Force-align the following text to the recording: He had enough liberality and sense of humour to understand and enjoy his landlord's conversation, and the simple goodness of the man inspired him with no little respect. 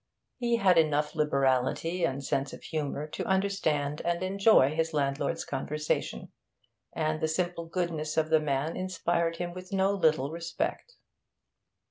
He 0.39 0.55
had 0.55 0.79
enough 0.79 1.13
liberality 1.13 2.03
and 2.05 2.23
sense 2.23 2.53
of 2.53 2.63
humour 2.63 3.05
to 3.09 3.23
understand 3.25 4.01
and 4.03 4.23
enjoy 4.23 4.73
his 4.73 4.95
landlord's 4.95 5.45
conversation, 5.45 6.31
and 6.91 7.21
the 7.21 7.27
simple 7.27 7.67
goodness 7.67 8.17
of 8.17 8.29
the 8.31 8.39
man 8.39 8.75
inspired 8.75 9.35
him 9.35 9.53
with 9.53 9.71
no 9.71 9.93
little 9.93 10.31
respect. 10.31 10.95